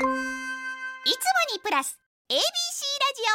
[0.00, 0.08] いつも
[1.54, 1.98] にプラス
[2.30, 2.42] ABC ラジ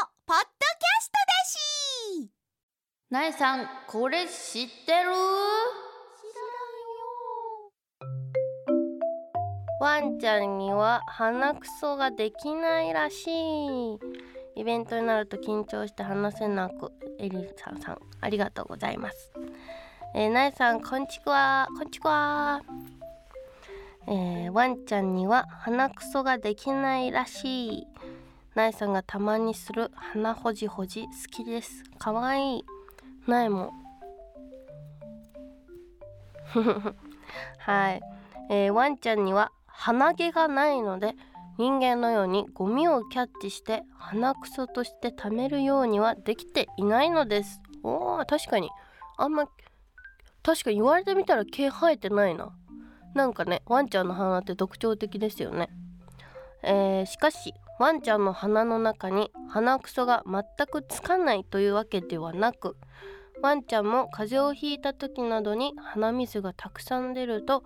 [0.01, 2.31] オポッドキャストだし。
[3.11, 5.11] なえさんこれ知ってる？
[9.79, 13.99] ワンちゃんには鼻くそができないらしい。
[14.55, 16.91] イベントになると緊張して話せなく。
[17.19, 19.31] エリサさんありがとうございます。
[20.15, 22.63] えー、なえさんこんちくわこんちくわ
[24.07, 27.87] えー、ワンちゃんには鼻くそができないらしい。
[28.55, 31.03] なえさんがたまにする鼻ほじほじ。
[31.03, 31.83] 好きです。
[31.97, 32.65] かわいい。
[33.27, 33.71] なえも
[37.57, 38.01] はい、
[38.49, 41.15] えー、ワンちゃんには鼻毛がないので
[41.57, 47.61] 人間のようにゴミをキャッチして鼻くそとして貯めるようにはできていないのです。
[47.83, 48.69] おー確かに。
[49.17, 49.47] あんま
[50.43, 52.53] 確かに言われてみたら毛生えてないな。
[53.15, 55.69] なんかねワンちゃんの鼻って特徴的ですよね、
[56.61, 62.77] えー、しかしワンちゃんの鼻の中に鼻くそが全くつかないというわけではなく
[63.41, 67.63] ワンちゃんも風邪をひいた時などに鼻水がたくさん出ると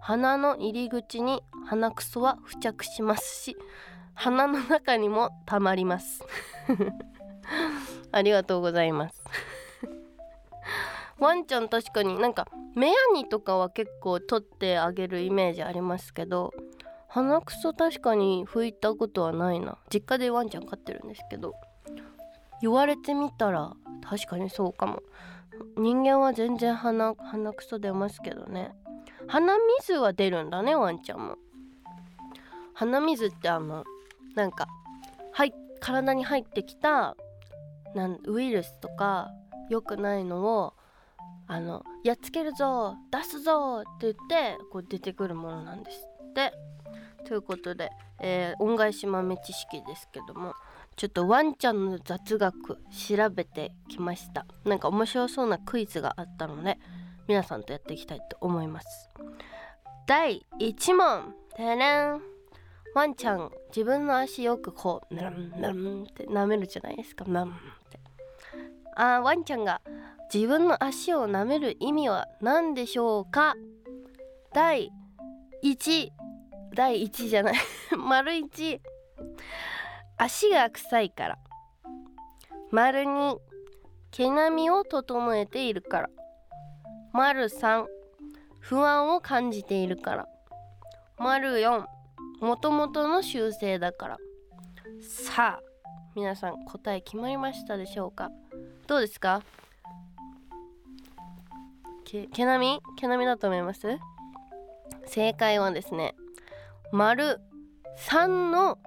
[0.00, 3.56] 鼻の入り口に鼻くそは付着しますし
[4.14, 6.22] 鼻の中にもたまります。
[8.12, 9.22] ありがとうございます。
[11.20, 16.52] ワンちゃん確かになんか目やにとかは結構取ってあげるイメージありますけど
[17.08, 19.78] 鼻くそ確かに拭いたことはないな。
[19.92, 21.54] 実家でワンちゃん飼ってるんですけど
[22.62, 23.72] 言われてみたら
[24.08, 25.02] 確かにそうかも。
[25.76, 28.72] 人間は全然鼻鼻くそ出ますけどね。
[29.26, 31.36] 鼻水は出るんだねワンちゃんも。
[32.74, 33.84] 鼻水ってあの
[34.36, 34.68] なんか
[35.32, 37.16] はい体に入ってきた
[37.94, 39.30] なんウイルスとか
[39.68, 40.74] 良くないのを
[41.50, 46.52] あのやっつけるぞ出すぞって言ってこう出てくるものなんですって。
[47.26, 47.90] ということで、
[48.22, 50.54] えー、恩返し豆知識ですけども
[50.96, 54.46] ちょっとワンちゃんの雑学調べてきました。
[54.64, 56.78] なんか面白そうなクイズがあったので
[57.26, 59.10] 皆さんとやっていきたいと思います。
[60.06, 62.20] 第1問てれん。
[62.94, 67.50] ワンちゃん自分の足よくこうナンナンって舐めるじゃないですかナンっ
[67.88, 68.00] て
[68.96, 69.80] あワンちゃんが
[70.32, 73.54] 自分の足を舐める意味は何でしょうか？
[74.52, 74.90] 第
[75.64, 76.10] 1
[76.74, 77.54] 第1じゃない。
[77.98, 78.80] 丸1
[80.16, 81.38] 足が臭いから。
[82.70, 83.38] 丸2
[84.12, 86.10] 毛並みを整えているから。
[87.12, 87.86] 丸3
[88.60, 90.28] 不安を感じているから。
[91.18, 91.86] 丸4
[92.40, 94.16] もともとの習性だから。
[95.00, 95.62] さあ
[96.14, 98.30] 皆さん答え決まりましたでしょうか？
[98.86, 99.42] どうですか？
[102.10, 103.98] 毛毛並み毛並みだと思います？
[105.06, 106.14] 正解はですね
[106.92, 107.40] 丸
[108.08, 108.78] 3の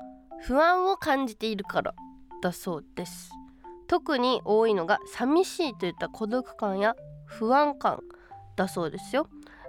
[0.42, 1.96] 不安を感じているから
[2.42, 3.32] だそうです。
[3.88, 6.96] 特に多いのが寂しいといった孤独感や
[7.26, 8.02] 不安感
[8.56, 9.28] だそうですよ。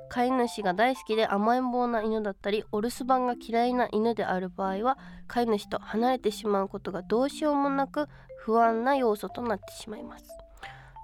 [0.09, 10.26] 飼い主が大好きで甘えん坊な犬だったりお留守番が嫌いな犬である場合は飼い主と離れてしまうことがどうしようもなく不安な要素となってしまいます。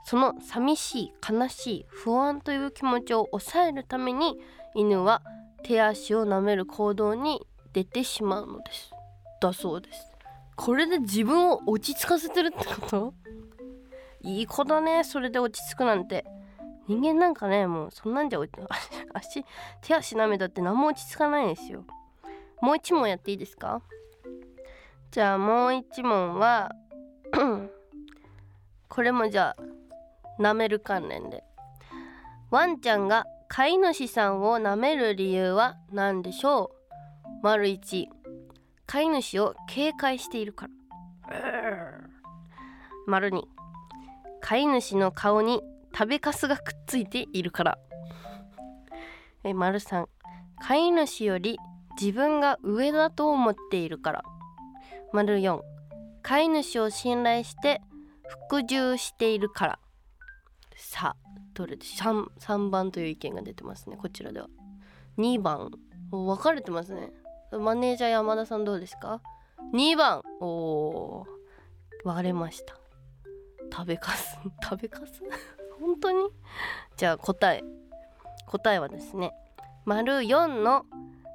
[0.04, 4.38] その寂しい悲しい不安という気持ちを抑えるために
[4.74, 5.22] 犬は
[5.62, 8.90] 手足を舐める行動に出てしまうのです。
[9.40, 10.12] だそうです。
[10.56, 13.14] これで自分を落ち着かせてるってこと？
[14.22, 15.04] いい子だね。
[15.04, 16.24] それで落ち着くなんて。
[16.88, 18.40] 人間なんかねもうそんなんじゃ
[19.14, 19.44] 足
[19.80, 21.84] 手足舐めたって何も落ち着かないんですよ。
[22.60, 23.80] もう一問やっていいですか？
[25.12, 26.72] じゃあもう一問は
[28.88, 29.62] これもじゃあ
[30.40, 31.44] 舐める関連で。
[32.50, 37.28] ワンちゃんが飼い主さんを舐める理由は何でしょう？
[37.42, 38.06] 丸1
[38.86, 40.72] 飼い主を警戒しているから。
[43.06, 43.42] 丸2
[44.40, 45.62] 飼い主の顔に
[45.92, 47.78] 食べかすがくっついているから。
[49.44, 50.06] え丸3
[50.60, 51.58] 飼い主より
[52.00, 54.22] 自分が上だと思っているから。
[55.12, 55.60] 丸4
[56.22, 57.80] 飼い主を信頼して
[58.48, 59.78] 服従しているから。
[60.76, 63.96] さあどれで 3, 3番という意見が出てますね。
[63.96, 64.48] こちらでは。
[65.18, 65.70] 2番。
[66.10, 67.12] 分かれてますね。
[67.52, 69.20] マネージャー山田さんどうですか
[69.74, 70.22] ？2番。
[70.40, 71.26] お
[72.04, 72.76] 割れました。
[73.72, 74.38] 食べかす。
[74.62, 75.22] 食べかす？
[75.80, 76.28] 本当に？
[76.96, 77.62] じゃあ答え。
[78.46, 79.32] 答えはですね。
[79.84, 80.84] 丸4の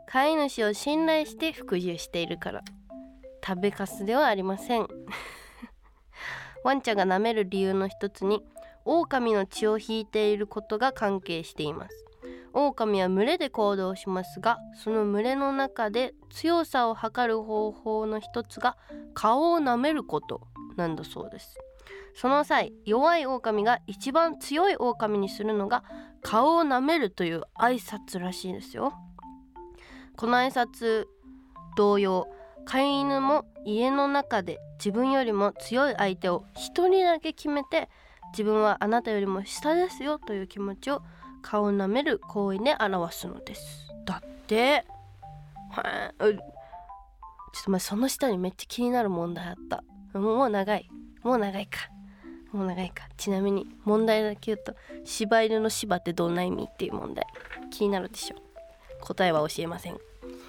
[0.08, 2.64] 飼い主を信頼して服従しているから。
[3.46, 4.88] 食べかすではありません。
[6.64, 8.44] ワンちゃんが舐める理由の一つに
[8.86, 12.06] 狼の血を引いていることが関係しています。
[12.54, 18.78] 狼は群れで行動しますがその群れの中で強さを測る方法の一つが
[19.14, 20.48] 顔を舐めること
[20.78, 21.58] なんだそうです。
[22.16, 25.84] その際弱い狼が一番強い狼にするのが
[26.22, 28.94] 顔を舐めるという挨拶らしいですよ。
[30.16, 31.06] この挨拶
[31.76, 32.28] 同様
[32.64, 37.90] 飼い犬も家の中で自分よりも強い相手を一人だけ決めて
[38.36, 41.02] 自分はあなたよりも下ですよという気持ちを
[41.42, 43.88] 顔を舐める行為で表すのです。
[44.06, 44.84] だって
[45.72, 50.20] はちょっと待ってその下にめっちゃ気になる問題あった。
[50.20, 50.90] もう長い。
[51.24, 51.90] もう長いか。
[52.52, 53.08] もう長いか。
[53.16, 57.26] ちなみに問題だけ言うと柴犬の柴ってどんな意味っていう問題。
[57.72, 58.36] 気になるでしょ。
[59.00, 59.98] 答えは教えません。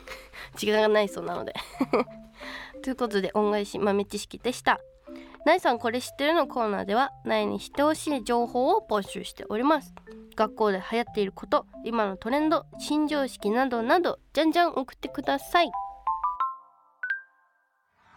[0.56, 1.54] 時間がないそうなので。
[2.82, 4.80] ということで恩返し豆知識でした。
[5.46, 9.94] ナイさんこれ知ってるのコーナーではナイに知ってほしい情報を募集しております。
[10.34, 15.70] 学校で流行っていること今のトレンド新常識などなどじゃんじゃん送ってください。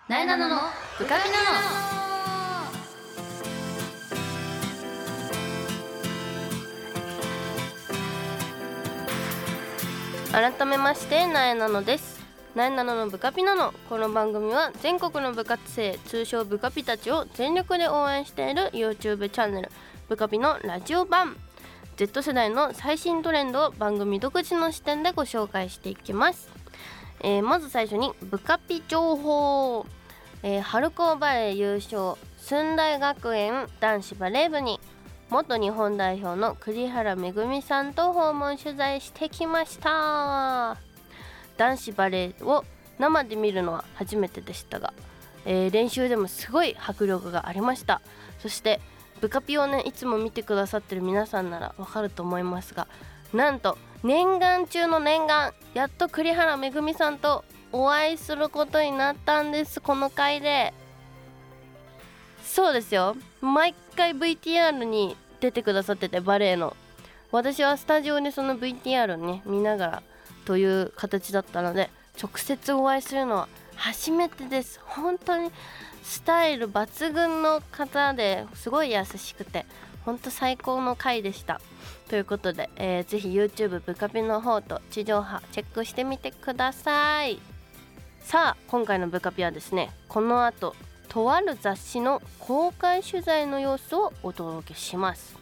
[0.07, 0.61] なえなのナノ
[10.57, 12.18] 改めましてなえなのです
[12.59, 19.71] なえなののブカピナノこの番組は全国の部活生通称ブカピたちを全力で応援している YouTube チャンネル
[20.09, 21.37] ブカピのラジオ版。
[21.95, 26.49] Z 世代の最新トレンドを番組独自の視点でご紹介していきます、
[27.21, 29.85] えーまず最初にブカピ情報、
[30.43, 34.81] えー春高バレー優勝駿台学園男子バレー部に
[35.29, 40.88] 元日本代表の栗原恵さんと訪問取材してきました。
[41.59, 42.63] 男子バレーを
[42.99, 44.93] 生で見るのは初めてでしたが、
[45.45, 48.01] えー練習でもすごい迫力がありました。
[48.39, 48.79] そして
[49.19, 52.87] ブカピをねいつも見てくださってる皆さんならわかると思いますが
[53.33, 60.73] なんと念願中の念願やっと栗原恵さんとお会いすることになったんですこの回で。
[62.41, 63.15] そうですよ。
[63.41, 66.75] 毎回 VTR に出てくださっててバレエの。
[67.31, 70.03] 私はスタジオでその VTR をね見ながら
[70.49, 74.79] という形だったので直接お会いするのは初めてです。
[74.83, 75.51] 本当に
[76.01, 79.67] スタイル抜群の方ですごい優しくて
[80.05, 81.61] 本当最高の回でした。
[82.09, 87.39] ということで、えー、ぜひ YouTube ブカピの方と地上波チェックしてみてください。
[88.21, 90.75] さあ今回のブカピはですねこの後
[91.09, 95.37] とある雑誌の公開取材の様子をお届けします。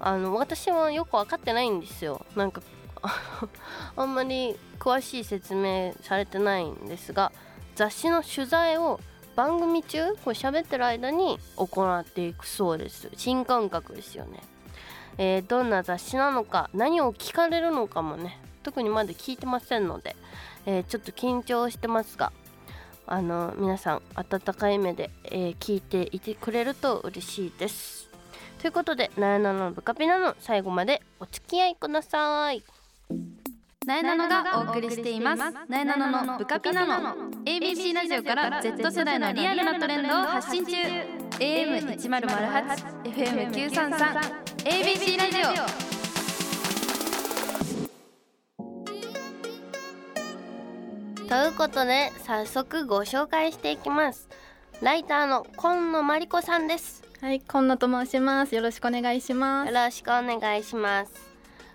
[0.00, 2.26] あの私はよく分かってないんですよ。
[2.34, 2.60] なんか
[3.96, 7.32] あんまり詳しい説明されてないんですが
[7.74, 9.00] 雑誌の取材を
[9.36, 13.10] 番組中こう喋ってる間に行っていくそうです。
[13.16, 14.40] 新感覚ですよね、
[15.18, 20.16] えーどんな雑誌なのか何を聞かれるのかもね特にまだ聞いてませんので、
[20.66, 22.32] えーちょっと緊張してますが
[23.06, 28.08] あの皆さん温かい目で、えー聞いていてくれると嬉しいです。
[28.60, 32.62] ということで「なえなののブカピナ」の最後までお付き合いください。
[33.86, 35.42] なえなのがお送りしています。
[35.68, 40.76] なえなののブカピナノ ABC ラジオから Z 世代のリアルなトレンドを発信中。
[41.40, 45.38] AM1008 FM933 ABC ラジ
[51.26, 51.26] オ。
[51.26, 54.28] ということで早速ご紹介していきます。
[54.82, 57.02] ライターの今野真理子さんです。
[57.20, 58.54] はい、今野と申します。
[58.54, 59.72] よろしくお願いします。
[59.72, 61.29] よろしくお願いします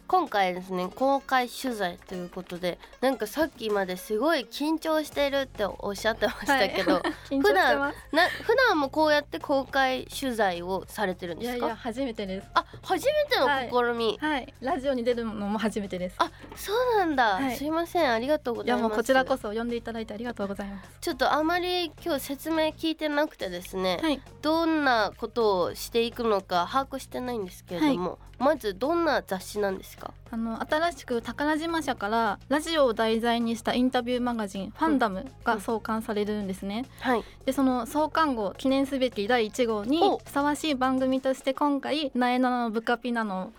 [0.08, 6.98] 今回ですね公開取材ということでなんかさっきまですごい緊張してるっておっしゃってましたけど、
[7.30, 7.98] 緊張してます。
[8.16, 11.58] な普段もこうやって公開取材をされてるんですか？
[11.58, 12.48] いやいや、初めてです。
[12.54, 13.48] あ初めての
[13.94, 16.16] 試み、はい、ラジオに出るのも初めてです。
[16.20, 17.58] あそうなんだ、はい。
[17.58, 18.80] すいませんありがとうございます。
[18.80, 20.90] いやもうこちらこそ呼んでいただいてありがとうございます。
[21.02, 30.14] ちょっとあまり今日説明聞いてなくてですね、はい、どんなことをしていくのか把握してないんですけれども、まずどんな雑誌なんですか？
[30.32, 36.86] あの新しく宝島社からラジオを題材にしたインタビューマガジン、ファンダムが創刊されるんですね。
[37.00, 37.24] はい。
[37.46, 40.18] でその創刊号記念すべき第1号にお。
[40.18, 43.54] ふさわしい番組として今回「なえなののブカピナの」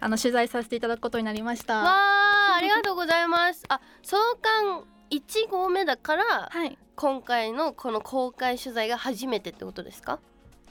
[0.00, 1.76] あの取材させていただくことになりました。
[1.76, 3.62] わあありがとうございます。
[3.68, 10.18] あ創刊1号目だからはい、今回のこの公開取材が初めてってことですか？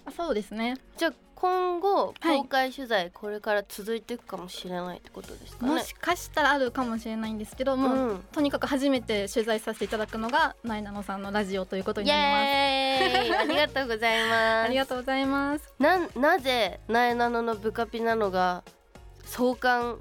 [0.06, 0.76] あそうですね。
[0.98, 8.24] じゃあ今後はい公開取材これから続いていくかもしれないってことですかね、もしかしたらあるかもしれないんですけども、うん。
[8.32, 13.40] とにかく初めて取材させていただくのがナイナノさんのラジオということにイなります。
[13.40, 14.36] ありがとうございます。
[14.62, 15.74] ありがとうございます。
[15.80, 18.64] なんなぜなえなののブカピなのが
[19.26, 19.98] 創刊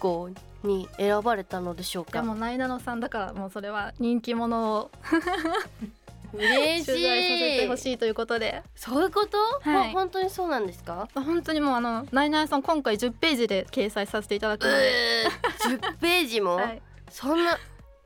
[0.00, 0.30] 号
[0.64, 2.22] に選ばれたのでしょうか？
[2.22, 4.90] でもナイナノさんだからもうそれは人気者を
[6.42, 8.62] 嬉し取材させてほいしいということで。
[8.74, 9.90] そういうこと、はい。
[9.90, 11.08] ほ本当にそうなんですか？
[11.14, 14.66] あ本当にもうあのナイナノさん今回10ページで掲載させていただく。
[14.66, 17.58] うので、ー10ページも、はい、そんな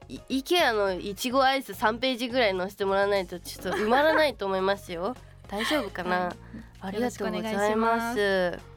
[0.09, 5.16] いイケアのいちごアイス3ページぐらい載せてもらわないとちょっと埋まらないと思いますよ。
[5.49, 6.35] 大丈夫かな、 はい。
[6.81, 8.75] ありがとうございます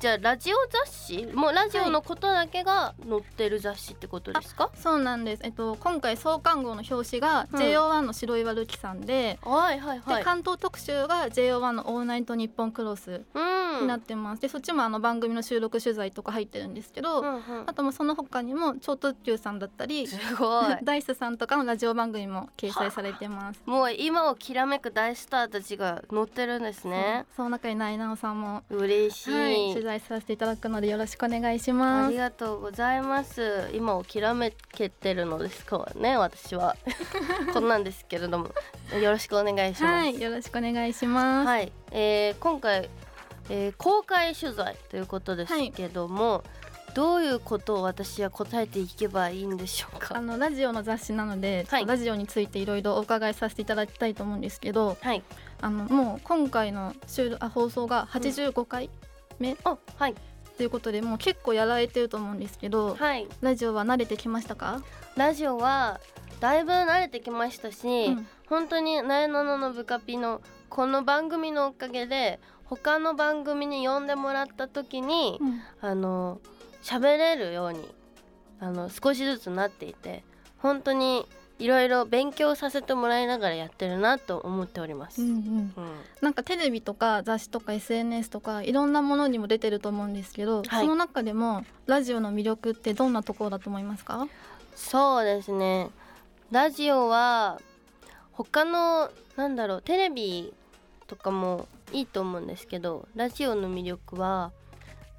[0.00, 10.18] じゃあラジオ雑誌もうラジオのことだけが載ってる雑誌ってことですか、そうなんです、えっと、今回創刊号の表紙がうん JO1 の白岩瑠希さんで,、はいはいはい。
[10.18, 13.58] で関東特集が JO1 の「オールナイトニッポンクロス」うん。
[13.80, 17.42] になってます、でそっちもあの番組の収録取材とか入ってるんですけど、うんうん。
[17.66, 20.64] あともうその他にも超特急さんだったりすごい。
[20.82, 23.62] ダイスさんとかのラジオ番組も掲載されてます。
[23.66, 27.26] もう今をきらめく大スターたちが載ってるんですね。
[27.36, 32.12] その中にナイナオさんも、嬉しい、はい、取材させていただくのでよろしくお願いしあます。
[32.12, 32.18] り。
[32.18, 33.70] がとうございます。
[33.72, 36.76] 今をきらめけてるのですからね私は。
[37.54, 38.50] こんなんですけれども。
[39.00, 39.94] よろしくお願いします。
[39.94, 41.46] はい、よろしくお願いします。
[41.46, 42.90] はい、えー今回、
[43.48, 46.44] えー公開取材ということですけども、
[46.94, 55.22] どういうことを私は答えていけばいいんでしょうあかのラジオの雑誌なので、はいラジオについていろいろお伺いさせていただきたいと思うんですけど、はい。
[55.60, 58.90] あのもう今回の収録あ放送が85回
[59.38, 60.14] 目あはい。
[60.56, 63.28] ということで、もう結構やられてると思うんですけど、はい。
[63.40, 64.82] ラジオは慣れてきましたか？
[65.16, 66.00] ラジオは
[66.40, 68.26] だいぶ慣れてきましたし、うん。
[68.48, 75.60] 本当に「なえなののブカピ」のこの番組のおかげで他の番組に呼んでもらった時に、うん。
[75.80, 76.40] あの
[76.82, 77.88] 喋れるように
[78.60, 80.24] あの少しずつなっていて
[80.58, 81.26] 本当に
[81.58, 85.22] いろいろ勉強させてもらいながらやってるなと思っております。
[85.22, 85.72] うんうんうん
[86.20, 94.28] なんかテレビとか雑誌とか SNS とかいろんなものにも出てると思うんですけど、はいその中でもラジオの魅力ってどんなところだと思いますか？
[94.76, 95.90] そうですね
[96.50, 97.60] ラジオは
[98.32, 100.52] 他のなんだろうテレビ
[101.06, 104.52] とかもいいと思うんですけどラジオの魅力は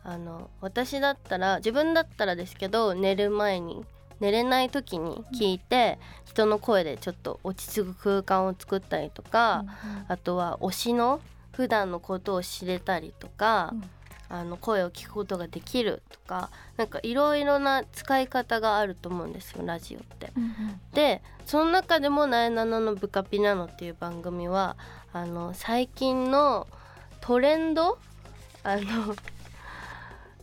[0.04, 3.84] あの私だったら自分だったらですけど寝る前に
[4.20, 9.66] 寝れない時に聞いて、人の声でちょっと落ち着く空間を作ったりとか、
[10.08, 11.22] あとは推しの
[11.52, 13.84] 普段のことを知れたりとか、うん。
[14.32, 20.32] あの声を聞くことができるとかなんかいろいろな使い方があると思うんですよラジオって。
[20.38, 20.52] うんうん。
[20.94, 24.78] でその中でも「なえなののブカピなの」っていう番組は
[25.14, 26.68] あの最近の
[27.22, 27.98] トレンド？
[28.62, 29.16] あの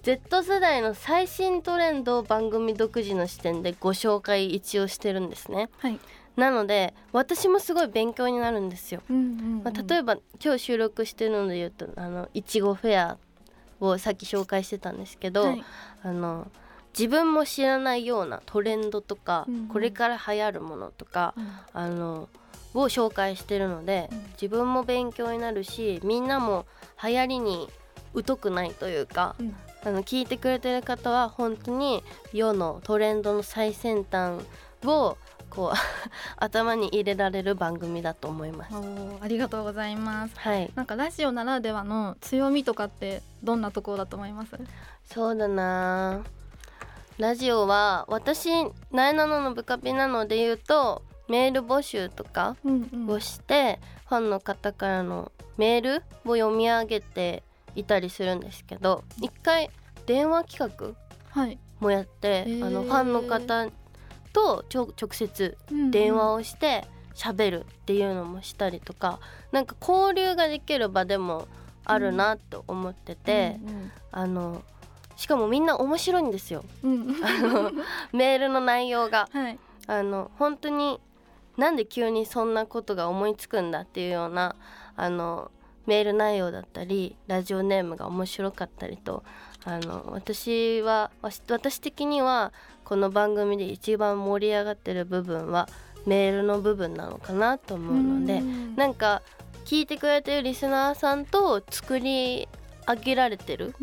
[0.06, 5.68] Z 世代の最新トレンドを番組独自の視点でご紹介一応してるんですね。
[5.78, 5.98] はい。
[6.36, 9.02] なので私もすごい勉強になるんですよ。
[9.10, 13.18] うんうんうんまあ、例えば今日収録してるので言うとあのいちごフェア
[13.80, 15.64] をさっき紹介してたんですけど、はい
[16.04, 16.46] あの
[16.96, 22.28] 自分も知らないようなトレンドとか、うんうんこれから流行るものとか、うんあの
[22.74, 26.64] を紹介してるので、うん自分も勉強になるしみんなも
[27.02, 27.68] 流行りに
[28.24, 29.56] 疎くないというか、うん
[29.86, 32.02] あの聞いてくれてる方は本当に
[32.32, 34.44] 世のトレンドの最先端
[34.84, 35.16] を
[35.48, 35.76] こう
[36.44, 38.74] 頭に入れられる番組だと思います。
[39.20, 40.34] ありがとうございます。
[40.40, 44.58] はい、なんかラジオならではの強みとかってどんなところだと思います？
[45.04, 46.22] そうだな
[47.18, 48.50] ラジオは私
[48.90, 53.78] なえなののブカピなので言うとメール募集とかうんうんをして、
[54.08, 57.44] ファンの方からのメールを読み上げて
[57.76, 59.70] いたりするんですけど一回
[60.06, 60.94] 電話企画
[61.30, 61.58] はい。
[61.80, 63.68] もやって、へーあのファンの方
[64.32, 65.56] と直接
[65.90, 69.20] 電話をして喋るっていうのもしたりとか、
[69.52, 71.46] なんか交流ができる場でも
[71.84, 73.58] あるなと思ってて、
[74.10, 74.62] あの
[75.16, 77.72] しかもみんな面白いんですようんうんうんあの
[78.12, 79.28] メールの内容が。
[79.30, 79.58] はい。
[79.86, 81.00] あの本当に
[81.56, 84.56] なんで急にそんなことが思いつくんだっていうような
[84.96, 85.50] あの
[85.86, 89.22] メール内容だったりラジオネームが面白かったりと
[89.64, 92.52] あの私は私的には
[92.84, 95.68] この番組で一番盛り上がってる部分は
[96.06, 99.22] メールの部分なのかなと思うのでんなんか
[99.64, 102.48] 聞いてくれてるリスナーさんと作り
[102.86, 103.74] 上げられてる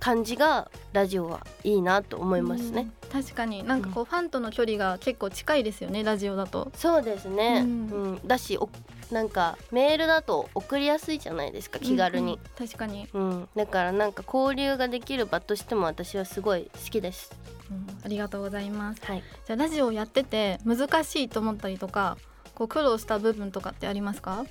[0.00, 2.88] 感じがラジオはいいなと思いますね。
[3.04, 3.22] うん。
[3.22, 6.72] 確かになんかこうファンとの距離が結構近いですよねラジオだと。
[6.74, 8.70] そうですね、ううんんだしお
[9.12, 12.38] なんかメールだと送りやすいじゃないですか気軽に、うん。
[12.38, 13.48] うん確かに、うん。
[13.54, 17.30] だからなんか交流ができる場としても私はすごい好きです。
[17.70, 17.86] うん。
[18.04, 19.02] ありがとうございます。
[19.04, 19.22] はい。
[19.46, 22.16] じゃあラジオをやってて難しいと思ったりとか
[22.54, 24.46] こう苦労した部分とかってありますか？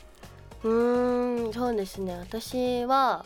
[0.64, 2.16] うーんそうですね。
[2.20, 3.26] 私は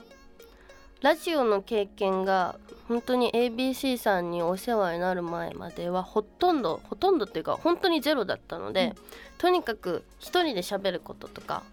[1.01, 2.55] ラジオの経験が
[2.87, 9.03] 本当に ABC さんにお世話になる前まではほとんどほとんどっていうか本当にゼロだったので、うん。
[9.37, 11.63] とにかく一人で喋ることとか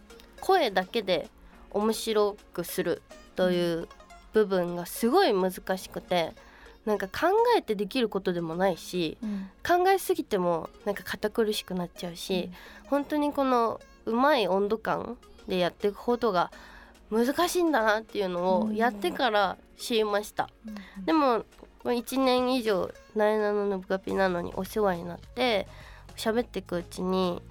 [0.40, 1.28] 声だけで
[1.70, 3.02] 面白くする
[3.36, 3.88] という
[4.32, 6.32] 部分がすごい難しくて
[6.84, 9.48] なんか考えてできることでもないしうん。
[9.64, 12.50] 考えすぎてもなんか堅苦しくなっちゃうし、
[12.86, 16.50] 本当にこのうまい温度感でやっていくことが
[17.12, 20.48] 難しいんだなっていうのをやってから知りました、
[21.04, 21.44] でも
[21.84, 25.68] 1年以上ナイナノのブカピなのにお世話になって
[26.16, 27.42] 喋っていくうちに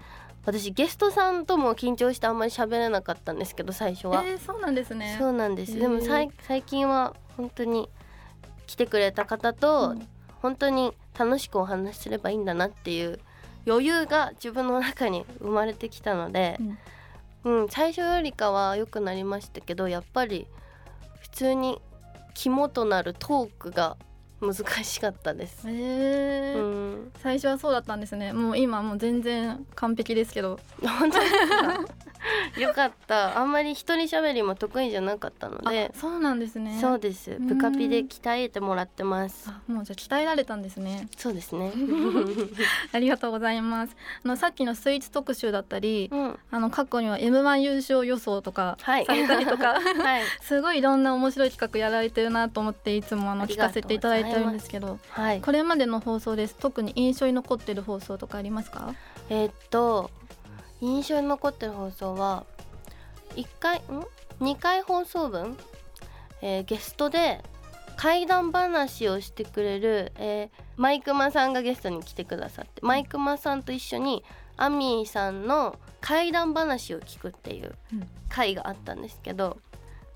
[0.46, 5.16] 私ゲストさんとも緊張してあんまり喋れなかったんですけど最初は、えー、そうなんですね。
[5.20, 5.74] そうなんです。
[5.74, 5.80] へー。
[5.80, 7.90] でもさい最近は本当に
[8.66, 10.08] 来てくれた方と、うん。
[10.42, 13.20] 本当に楽しくお話しすればいいんだなっていう
[13.68, 16.78] 余裕が自分の中に生まれてきたので、うん
[17.70, 20.48] 最初よりかは良くなりましたけどやっぱり
[21.22, 21.82] 普通に
[22.34, 23.98] 肝となるトークが
[24.42, 25.68] 難しかったです。
[25.68, 26.58] えー。
[26.58, 26.62] う
[26.96, 28.34] ん、最初はそうだったんですね。
[28.34, 30.60] もう今もう全然完璧ですけど。
[31.00, 31.86] 本当ですか？
[32.60, 33.38] よかった。
[33.40, 35.92] あんまり一人喋りも得意じゃなかったので。
[35.94, 36.78] あそうなんですね。
[36.80, 37.32] そうです。
[37.32, 37.48] ん。
[37.48, 39.50] ブカピで鍛えてもらってます。
[39.50, 41.08] あもうじゃあ鍛えられたんですね。
[41.18, 41.72] そうですね。
[42.94, 43.96] ありがとうございます。
[44.24, 46.40] あのさっきのスイーツ特集だったりうん。
[46.52, 49.06] あの過去には M1 優勝予想とかはい。
[49.06, 50.24] されたりとか、 はい。
[50.42, 55.42] すごいいろんな面白い企画やられてるなと思っていつもあの聞かせていただいてるんですけどはい。
[55.42, 56.56] これまでの放送です。
[56.60, 58.94] 特に印象に残ってる放送とかありますか？
[59.30, 60.10] えーっと
[60.82, 62.46] 印象に残ってる放送は
[63.36, 63.82] 1回ん
[64.42, 65.58] ？2回放送分、
[66.42, 67.42] えーゲストで
[67.98, 74.24] 怪談話をしてくれる、えーマイクマさんがゲストに来てくださってマイクマさんと一緒に
[74.58, 78.08] アミーさんの怪談話を聞くっていううん。
[78.30, 79.60] 回があったんですけど、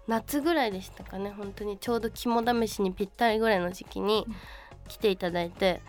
[0.07, 1.31] 夏ぐらいでしたかね。
[1.37, 4.25] 本当にちょうど肝試しにぴったりぐらいの時期に
[4.87, 5.81] 来ていただいて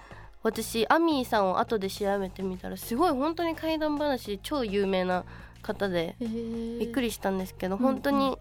[0.46, 5.24] 私アミーさんを後で調べてみたらすごい本当に怪談話で超有名な
[5.60, 8.38] 方でびびっくりしたんですけど、うん本当に、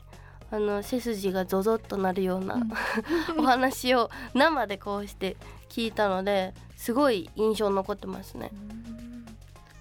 [0.51, 2.69] あの背筋がゾゾッとなるような、うん。
[3.41, 5.35] お話を生でこうして
[5.67, 8.51] 聞いたのですごい印象に残ってますね。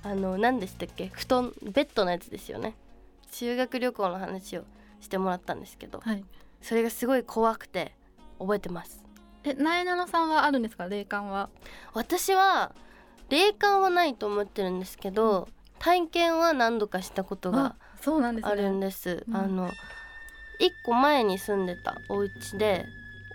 [0.02, 1.10] あの何でしたっけ？
[1.12, 2.74] 布団ベッドのやつですよね。
[3.30, 4.64] 修学旅行の話を
[5.02, 6.24] してもらったんですけどはい。
[6.62, 7.94] それがすごい怖くて
[8.38, 9.03] 覚えてます
[9.44, 10.86] えなえなのさんはあるんですか？
[10.88, 11.50] 霊感は
[11.92, 12.72] 私は
[13.28, 19.24] 霊感はないと思ってるんですけど、体験は何度かしたことがあそうなんですです。
[19.28, 19.70] うんあの
[20.60, 22.86] 一個前に住んでたお家で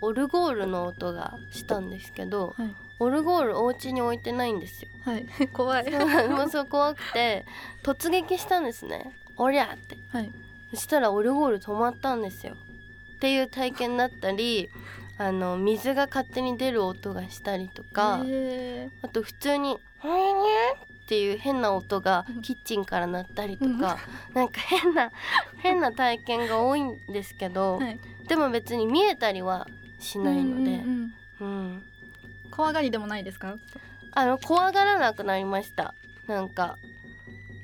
[0.02, 4.90] オルゴールの音がしたんですけど、はいオルゴールお家に置いてないんですよ。
[5.06, 5.90] はい 怖い
[6.30, 7.46] もうそう怖くて
[7.84, 9.14] 突撃したんですね。
[9.38, 9.98] おりゃって。
[10.12, 10.32] はい
[10.72, 12.54] そしたらオルゴール止まったんですよ。
[13.16, 14.70] っていう体験だったり
[15.20, 20.74] あの水が勝手に出る音がしたりとか、へあと普通に「ほいにゃ」
[21.06, 22.42] っていう変な音がうん。
[22.42, 23.80] キッチンから鳴ったりとうん。
[23.80, 23.98] か、
[24.34, 25.12] なんか変な
[25.58, 28.00] 変な体験が多いんですけど、ーはい。
[28.28, 29.68] でも別に見えたりは
[30.00, 31.84] しないので、うんうんうんうん。
[32.52, 33.56] 怖がりでもないですか？
[34.12, 35.94] あの怖がらなくなりました。
[36.28, 36.78] なんか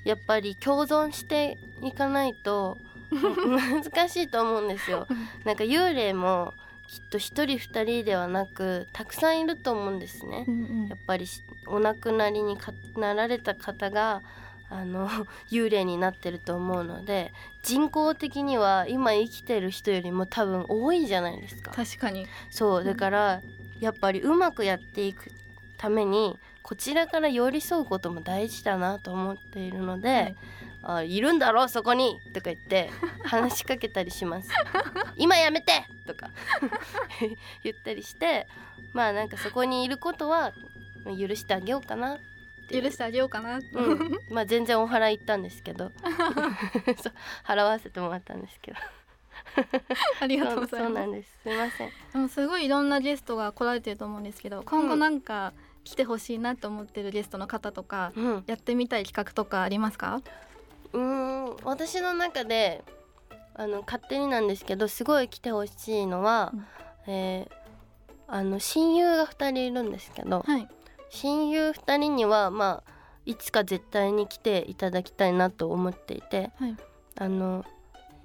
[0.03, 2.77] やっぱり共存していかないと
[3.13, 5.07] 難しいと思うんですよ。
[5.45, 6.53] なんか幽霊も
[6.87, 10.87] きっと一人二人ではなくたくさんいると思うんですね、うんうん。
[10.87, 14.21] やっぱりしお亡くなりにかなられた方が
[14.69, 15.09] あの
[15.51, 17.31] 幽霊になってると思うので
[17.63, 21.71] 人口的には今生きてる人よりも多分多いじゃないですか。
[21.71, 22.27] 確かに。
[22.49, 23.41] そうだから
[23.79, 25.31] やっぱりうまくやっていく
[25.77, 30.35] ためにこちらから寄り添うことも大事だなと思っているので、はい
[30.87, 32.91] あいるんだろそこにとか言って
[33.25, 34.49] 話しかけたりします。
[35.17, 36.29] 今やめてとか
[37.63, 38.47] 言ったりして
[38.93, 40.53] まあなんかそこにいることは
[41.05, 42.19] 許してあげようかな
[42.71, 45.91] 許してあげようかな、うん、まあ全然お祓い行ったんですけど。
[47.01, 47.13] そう
[47.45, 48.77] 払わせてもらったんですけど。
[50.21, 50.87] ありがとうございます。
[50.87, 51.29] そうなんです。
[51.43, 51.89] すいません。
[52.13, 58.43] でもすごいいろんなゲストが来られてると思うんですけど今後なんか来てほしいなと思ってるゲストの方とかうん。
[58.47, 60.21] やってみたい企画とかありますか？
[60.95, 62.83] うーん私の中で
[63.53, 66.65] あの勝手になんですけどすごい来てほしいのは、うん。
[67.07, 67.65] えー
[68.27, 70.67] あの親友が2人いるんですけど、はい。
[71.09, 72.91] 親友2人にはまあ
[73.23, 76.75] いつか絶対に来ていただきたいなと思っていてはい。
[77.17, 77.63] あの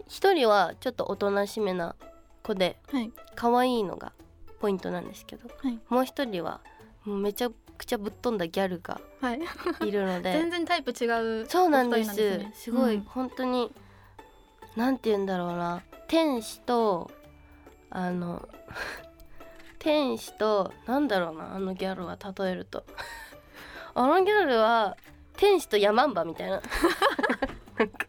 [0.09, 1.97] 1人はちょっとおとなしめな
[2.43, 3.13] 子ではい。
[3.35, 4.13] 可愛いのが
[4.59, 5.79] ポイントなんですけど、はい。
[5.91, 6.63] もう1人は
[7.05, 9.40] もうめちゃくちゃぶっ飛んだギャルがはい。
[9.87, 10.33] いるので。
[10.33, 12.12] 全然タイプ違うそうなんです。
[12.55, 13.01] すごい、うん。
[13.05, 13.73] 本当に
[14.77, 15.83] なんて言うんだろうな。
[16.07, 17.11] 天使と
[17.88, 18.47] あの
[19.79, 22.85] 天使となんだろうなあのギャルは例えると。
[23.95, 24.97] あのギャルは
[25.37, 26.61] 天使とヤマンバみたいな。
[27.79, 28.07] なんか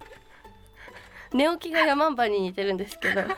[1.31, 3.23] 寝起きがヤマンバに似てるんですけど。
[3.23, 3.29] こ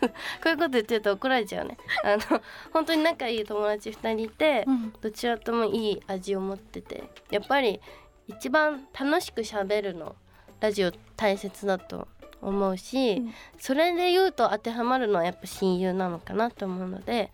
[0.44, 1.76] ういうこと言ってると怒られちゃうね。
[2.04, 4.92] あの本当に仲いい友達2人いてうん。
[5.00, 7.04] どちらともいい味を持ってて。
[7.30, 7.80] やっぱり
[8.28, 10.16] 一番楽しく喋るの
[10.60, 12.08] ラジオ大切だと
[12.40, 13.34] 思うし、うん。
[13.58, 17.32] それで言うと当てはまるのはやっぱ親友なのかなと思うので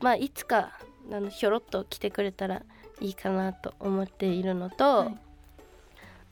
[0.00, 0.78] まあいつか
[1.10, 2.62] あのひょろっと来てくれたら
[3.00, 5.18] いいかなと思っているのと、はい。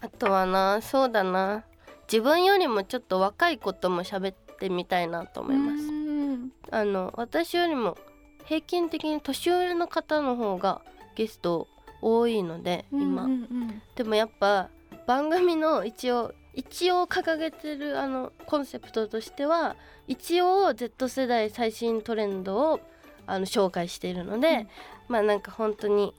[0.02, 1.64] あとはなそうだな。
[2.10, 5.84] 自分よりもちょっと若いことも喋ってみたいなと思います。
[5.84, 6.52] うん。
[6.70, 7.96] あの私よりも
[8.44, 10.82] 平均的に年上の方の方が
[11.14, 11.68] ゲスト
[12.02, 13.82] 多いので今、うんうん。
[13.94, 14.68] でもやっぱ
[15.06, 22.80] 番組の一応一応掲げてるあのコンセプトとしては一応 Z 世代最新トレンドを
[23.26, 24.68] あの紹介しているので、うん。
[25.08, 26.14] まあなんか本当に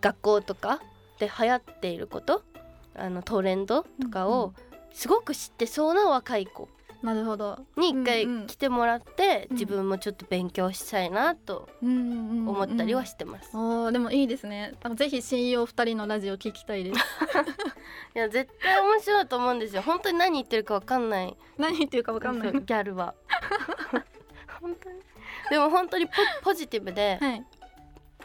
[0.00, 0.80] 学校とか
[1.18, 2.42] で流行っていること
[2.94, 4.54] あのトレンドとかうんうを
[4.92, 6.68] すごく知ってそうな若い子
[7.02, 7.58] なるほど。
[7.76, 8.46] に一回うんうん。
[8.46, 9.56] 来てもらって、うん。
[9.56, 13.50] 自分もちょっと勉強したいなと思思ったりはしてます。
[13.56, 14.74] おーでもいいですね。
[14.94, 16.98] ぜひ親友二人のラジオ聞きたいです。
[18.14, 19.82] いや絶対面白いと思うんですよ。
[19.82, 21.36] 本当に何言ってるかわかんない。
[21.58, 22.52] 何言ってるかわかんない。
[22.52, 23.14] ギャルは。
[24.60, 25.00] 本当に。
[25.50, 26.12] でも本当にポ
[26.42, 27.44] ポジティブではい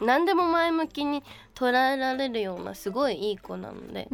[0.00, 1.22] 何でも前向きに
[1.54, 4.08] 捉えられるようなすごいいい子なので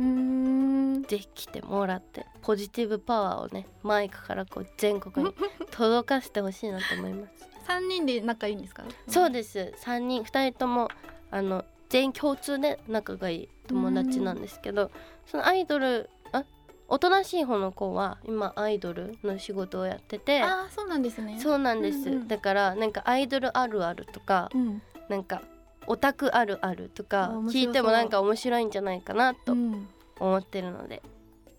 [1.09, 5.35] ぜひ来てもらってポジティブパワーをねマイクからこう全国に
[5.71, 7.49] 届かせてほしいなと思います。
[7.67, 8.85] 三人で仲いいんですか？
[9.09, 9.73] そうです。
[9.79, 10.89] 3人2人とも
[11.31, 14.91] あの全員共通で仲がいい友達なんですけど
[15.27, 16.45] そのアイドルあ
[16.89, 21.39] おとなしい方の子は今アイドルの仕事をやっててああそうなんですね。
[21.41, 22.29] そうなんです、うんうん。
[22.29, 24.83] だからなんかアイドルあるあるとかうん。
[25.09, 25.43] なんか
[25.87, 29.89] オタクあるあるとか聞いてもなんか面白いんじゃないかなとうん。
[30.21, 31.03] 思ってるので、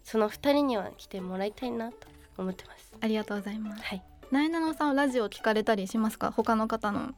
[0.04, 2.08] その2人には来てもらいたいなと
[2.38, 2.94] 思ってます。
[3.02, 3.84] ありがとうございます。
[3.84, 4.04] はい。
[4.32, 6.32] なえなのさんはラジオ聞かれたりしますか？
[6.32, 7.14] 他の方の。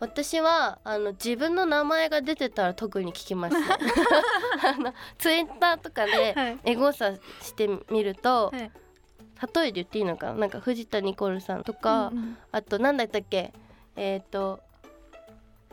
[0.00, 3.54] 私はあの自分の名前が出てたら特に聞きます。
[4.66, 6.58] あのツイッターとかではい。
[6.64, 8.70] エゴサしてみると、はい。
[9.54, 10.34] 例えで言っていいのかな？
[10.34, 12.36] なんか藤田ニコルさんとか、うんうん。
[12.50, 13.52] あと何だったっけ？
[13.96, 14.60] えっ、と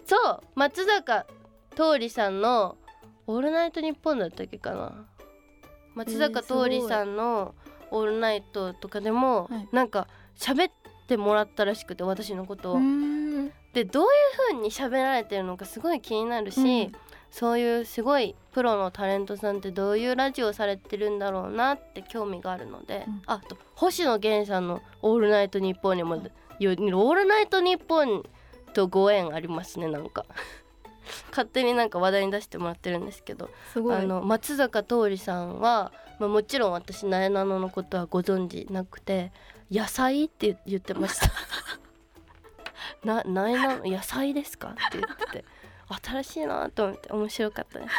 [0.08, 1.26] そう松坂
[1.78, 2.78] 桃李さんの
[3.28, 5.06] 「オールナイトニッポン」だったっけかな。
[5.96, 7.54] 松坂桃李さんの
[7.92, 9.70] 「オールナイト」とかでも、はい。
[9.74, 10.72] なんか喋っ
[11.08, 12.80] てもらったらしくて私のことを。
[13.74, 16.92] でどういう風に喋られてるのかすごい気になるし、うん。
[17.30, 23.22] そういうすごいプロのタレントさんってどういうラジオされてるんだろうなって興味があるので、うん。
[23.26, 28.24] あと星野源さんの「オールナイトニッポン」にも、よオールナイトニッポン
[28.78, 30.26] とご縁ありますねなんか
[31.32, 39.32] 勝手になんか話題に出してもらってるんですけどすごいあの松坂桃李さんは、まあ、もちろん私なえなののことはご存知なくて
[39.72, 41.32] 「野菜?」って言ってました。
[43.04, 45.46] ななえなの野菜ですかって言ってて
[46.04, 47.96] 新しいなと思って面白かったです。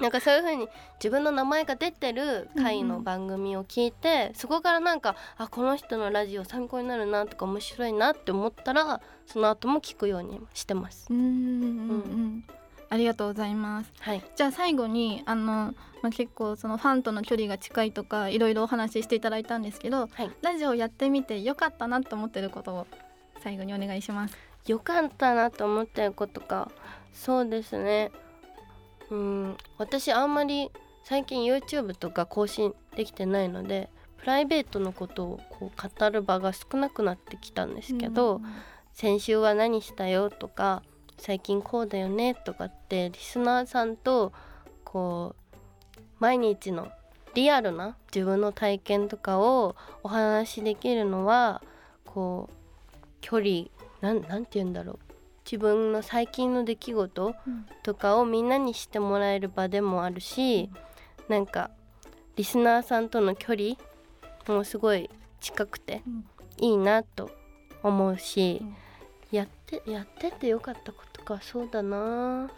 [0.00, 11.06] なんかそういう風に自分の名前が出てる回の番組を聞いて、そこからなんかあこの人のラジオ参考になるなとか面白いなって思ったらその後も聞くようにしてます。
[11.10, 11.32] うーんうんう
[11.94, 12.44] ん。
[12.90, 13.92] ありがとうございます。
[14.00, 20.30] はい、じゃあ最後にあの、まあ、結構そのファンとの距離が近いとかいろいろお話ししていただいたんですけど、はい。
[20.42, 22.86] ラジオやってみてよかったなと思ってることを
[23.40, 24.36] 最後にお願いします。
[24.66, 26.70] よかったなと思ってることか。
[27.12, 28.10] そうですね
[29.14, 30.70] うん私あんまり
[31.04, 38.40] 最近 YouTube とか更新できてないのでプライベートのことをこう語る場が少なくなってきたんですけど、
[38.94, 40.82] 先週は何したよとか
[41.18, 44.32] 最近こうだよねとかってリスナーさんと
[44.82, 45.56] こう
[46.20, 46.88] 毎日の
[47.34, 51.62] リアルな自分の体験とかをお話しできるのは
[52.06, 52.54] こう
[53.20, 53.64] 距離
[54.00, 54.98] なんなんて言うんだろう
[55.44, 60.70] 自分の最近の出来事うんとかをみんなにしてもらえる場でもあるし
[61.28, 61.70] なんか
[62.36, 63.74] リスナーさんとの距離
[64.48, 66.24] もすごい近くてうん。
[66.58, 67.30] いいなと
[67.82, 68.76] 思うし、うん。
[69.36, 72.50] やってやっててよかったことかそうだな。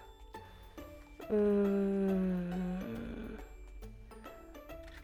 [1.30, 3.38] うーん。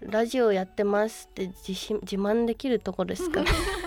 [0.00, 3.44] ラジオやってますって自信自慢できるとこですか？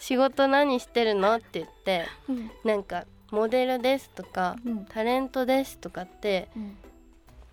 [0.00, 1.36] 仕事何してるの？
[1.36, 2.50] って言ってうん。
[2.64, 4.86] なんかモデルですとかうん。
[4.86, 6.76] タレントですとかってうん。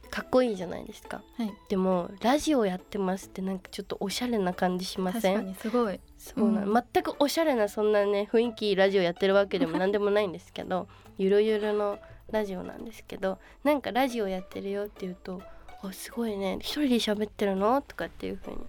[0.09, 1.21] かっこいいじゃないですか。
[1.37, 1.53] はい。
[1.69, 5.99] でもラジオやってますってなんかちょっとおしゃれな感じしま確かせんにすごい。
[6.17, 6.73] そうな、うん。
[6.93, 11.99] 全くおしゃれなそんなね雰囲気ラジオやってるわけでも なんでもないんですけどゆるゆるの
[12.31, 15.41] ラジオなんですけどなんかラジオやってるよって言うと
[15.83, 16.57] 「あすごいね。
[16.61, 18.59] 一人で喋ってるの?」とかっていう風に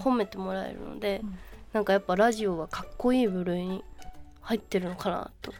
[0.00, 1.38] 褒めてもらえるので、うん
[1.72, 3.84] なんかやっぱラジオはかっこいい部類に
[4.40, 5.52] 入ってるのかなと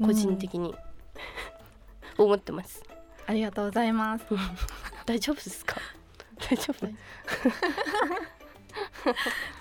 [0.00, 0.74] 個人的に、
[2.18, 2.82] 思ってます。
[3.26, 4.24] ありがとうございます。
[5.06, 5.76] 大丈夫ですか？
[6.48, 6.86] 大丈夫？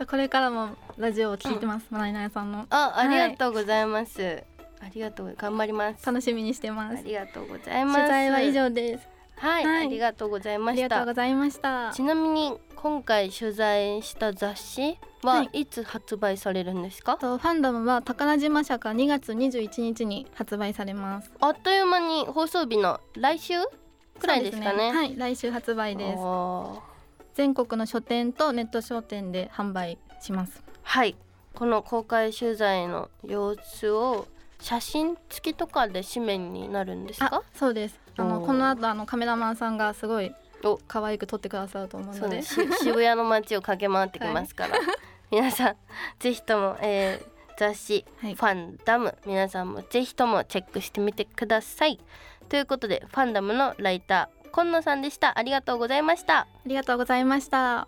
[0.06, 1.88] これからもラジオを聞いてます。
[1.89, 2.68] まななさんの。
[2.70, 4.44] あありがとうございます、
[4.82, 6.06] ありがとう頑張ります。
[6.06, 7.98] 楽しみにしてまあすりがとうございます。
[7.98, 9.88] 取材は以上ですはい、はい。
[9.88, 11.91] ありがとうございあました。
[11.93, 15.65] ちなみに今回取材した雑誌ははい。
[15.65, 21.32] つ発売されるんですか、とファンダムは宝島社から2月21日に発売されます。
[21.39, 23.56] あっという間に放送日の来週
[24.19, 24.91] くらいですかね。
[24.91, 26.19] そうはい来週発売です。
[27.34, 30.63] 全国の書店とネット書店で販売します。
[30.84, 31.15] はい。
[31.56, 34.28] この公開取材の様子を
[34.60, 40.80] 写真付きとかで紙面になるんですあかそうですあのこの後あのカメラマンさんがすごいお。
[40.88, 42.41] 可愛く撮ってくださると思うので。
[42.43, 44.78] 渋谷の街を駆け回ってきますから、
[45.32, 45.75] 皆さん
[46.19, 48.36] ぜひとも、えー雑誌、はい。
[48.36, 51.99] ファンダム皆さんもぜひともチェックしてみてください。
[52.49, 55.38] ということでファンダムのライター今野さんでした。
[55.38, 56.39] ありがとうございました。
[56.39, 57.88] ありがとうございました。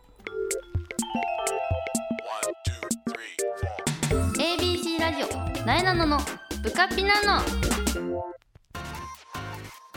[4.38, 6.20] ABC ラジオなえなのの
[6.64, 8.37] ブカピナの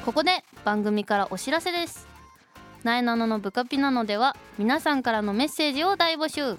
[0.05, 2.09] ここで番組からお知らせです。
[2.85, 6.57] なえなののブカピナのでは皆さんからのメッセージを大募集。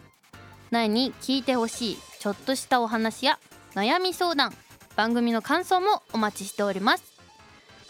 [0.69, 3.39] なえに聞いてほしいちょっとしたお話や
[3.73, 4.53] 悩み相談
[4.95, 7.03] 番組の感想もお待ちしております。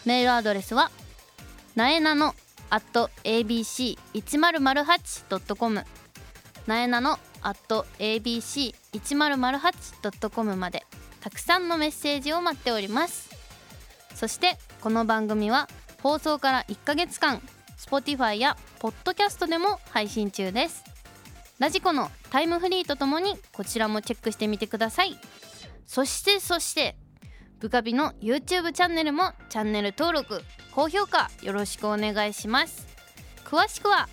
[0.06, 0.90] メールアドレスは
[1.76, 2.34] なえなの
[2.70, 5.84] at abc1008.com
[6.66, 10.86] なえなの at abc1008.com まで
[11.20, 13.28] たくさんのメッセージを待っております。
[14.14, 15.68] そしてこの番組は
[16.02, 17.40] 放送から1ヶ月間
[17.78, 20.82] Spotify や Podcast でも配信中です。
[21.60, 25.16] ラジコのタイムフリーとともにこちらもチェックしてみてください。
[25.86, 26.96] そしてそして
[27.60, 30.42] ブカビの YouTube チャンネルもチャンネル登録
[30.74, 32.88] 高評価よろしくお願いします。
[33.44, 34.08] 詳しくは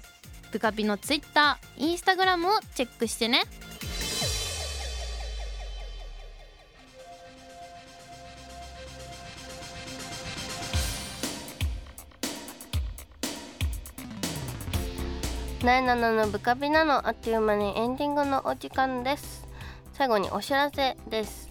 [0.52, 3.42] ブカピの Twitter、Instagram をチェックしてね。
[15.64, 19.46] なえなののブカビなのあっという間にエンディングのお時間です。
[19.92, 21.50] 最後にお知らせです、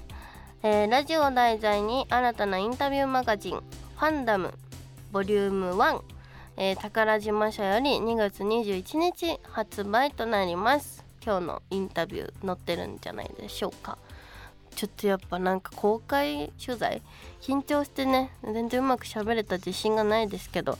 [0.62, 4.54] えーラジオ題材に新たなインタビューマガジンファンダム
[5.12, 6.00] ボリューム1、
[6.56, 11.04] えー宝島社より2月21日発売となります。
[11.22, 13.98] 今日のインタビュー載ってるんじゃないでしょうか。
[14.74, 17.02] ちょっとやっぱなんか公開取材？
[17.42, 20.78] 緊張してね全然うまく喋れた自信がないですけど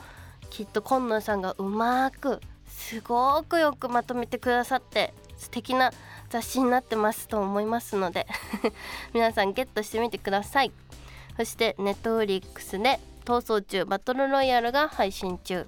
[0.49, 2.41] きっと今野さんがうまく
[2.79, 5.93] すごくよくまとめてくださって素敵な
[6.31, 8.27] 雑誌になってますと思いますので
[9.13, 10.73] 皆さんゲットしてみてください。
[11.37, 15.67] そしてネットフリックスで逃走中バトルロイヤルが配信中。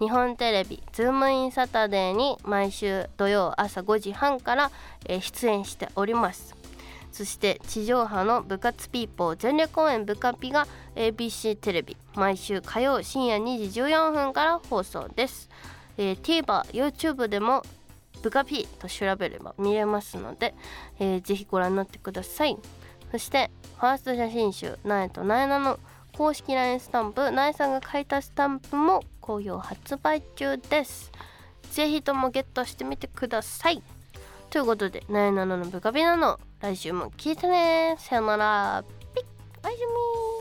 [0.00, 4.70] 日本テレビズームインサタデーに毎週土曜朝5時半から、
[5.06, 6.56] 出演しております。
[7.12, 15.50] そして地上波の部活ピーポー全力応援部カピが ABC テレビ毎週火曜深夜2時14分から放送です、
[16.00, 17.62] えー TVer、YouTube でも
[18.22, 20.54] 部カピと調べれば見れますので、
[20.98, 22.56] えーぜひご覧になってください。
[23.12, 25.78] そしてファースト写真集「なえとなえな」の
[26.16, 31.12] 公式 LINE スタンプなえさんが書いたスタンプも好評発売中です。
[31.72, 33.82] ぜひともゲットしてみてください。
[34.48, 37.96] ということでなえなののブカビなの来週も聞いてね。
[37.98, 38.84] さよなら。
[39.14, 39.24] ピッ
[39.62, 40.39] おやすみ。